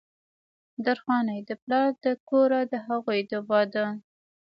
[0.85, 3.87] درخانۍ د پلار د کوره د هغې د وادۀ